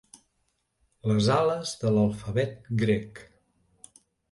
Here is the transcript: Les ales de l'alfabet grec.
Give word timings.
Les 1.11 1.27
ales 1.35 1.75
de 1.83 1.93
l'alfabet 1.99 2.51
grec. 2.83 3.23